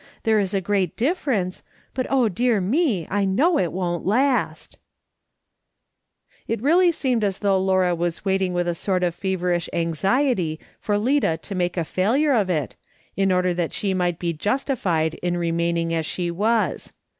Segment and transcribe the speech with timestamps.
[0.23, 1.61] There is a great difference;
[1.93, 4.79] but oh, dear me ■ I know it won't last!"
[6.47, 10.97] It really seemed as though Laura was waiting with a sort of feverish anxiety for
[10.97, 12.75] Lida to make a failure of it,
[13.15, 16.91] in order that she might be justified in remaining as she was.